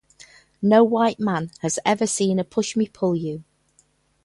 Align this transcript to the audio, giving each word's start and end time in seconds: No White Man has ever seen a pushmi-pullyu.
No 0.63 0.83
White 0.83 1.19
Man 1.19 1.51
has 1.59 1.77
ever 1.85 2.07
seen 2.07 2.39
a 2.39 2.43
pushmi-pullyu. 2.43 3.43